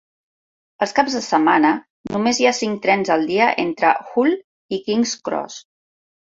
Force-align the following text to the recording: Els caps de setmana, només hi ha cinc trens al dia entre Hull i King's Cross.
Els 0.85 0.95
caps 0.99 1.17
de 1.17 1.21
setmana, 1.25 1.73
només 2.15 2.41
hi 2.45 2.49
ha 2.49 2.55
cinc 2.61 2.81
trens 2.87 3.13
al 3.19 3.29
dia 3.35 3.53
entre 3.67 3.95
Hull 4.09 4.35
i 4.77 4.83
King's 4.89 5.17
Cross. 5.31 5.63